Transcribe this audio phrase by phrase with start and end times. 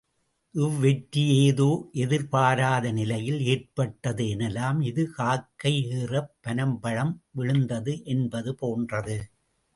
[0.55, 1.67] இவ்வெற்றி ஏதோ
[2.03, 4.79] எதிர்பாராத நிலையில் ஏற்பட்டது எனலாம்.
[4.83, 9.19] இது காக்கை ஏறப் பனம்பழம் விழுந்தது என்பது போன்றது.